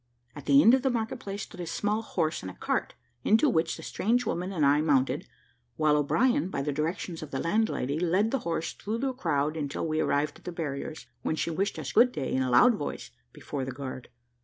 At 0.35 0.47
the 0.47 0.63
end 0.63 0.73
of 0.73 0.81
the 0.81 0.89
marketplace 0.89 1.43
stood 1.43 1.59
a 1.61 1.67
small 1.67 2.01
horse 2.01 2.41
and 2.41 2.59
cart, 2.59 2.95
into 3.23 3.47
which 3.47 3.77
the 3.77 3.83
strange 3.83 4.25
woman 4.25 4.51
and 4.51 4.65
I 4.65 4.81
mounted, 4.81 5.27
while 5.77 5.95
O'Brien, 5.95 6.49
by 6.49 6.63
the 6.63 6.71
directions 6.71 7.21
of 7.21 7.29
the 7.29 7.37
landlady, 7.39 7.99
led 7.99 8.31
the 8.31 8.39
horse 8.39 8.73
through 8.73 8.97
the 8.97 9.13
crowd 9.13 9.55
until 9.55 9.85
we 9.87 9.99
arrived 9.99 10.39
at 10.39 10.45
the 10.45 10.51
barriers, 10.51 11.05
when 11.21 11.35
she 11.35 11.51
wished 11.51 11.77
us 11.77 11.91
good 11.91 12.11
day 12.11 12.33
in 12.33 12.41
a 12.41 12.49
loud 12.49 12.73
voice 12.73 13.11
before 13.31 13.63
the 13.63 13.69
guard. 13.71 14.09